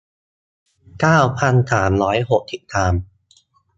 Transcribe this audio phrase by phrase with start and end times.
[0.99, 2.93] เก้าพันสามร้อยหกสิบสาม